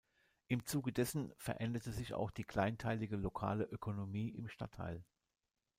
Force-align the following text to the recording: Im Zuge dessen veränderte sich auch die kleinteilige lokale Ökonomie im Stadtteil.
Im 0.47 0.65
Zuge 0.65 0.91
dessen 0.91 1.31
veränderte 1.37 1.91
sich 1.91 2.15
auch 2.15 2.31
die 2.31 2.43
kleinteilige 2.43 3.17
lokale 3.17 3.65
Ökonomie 3.65 4.29
im 4.29 4.47
Stadtteil. 4.47 5.05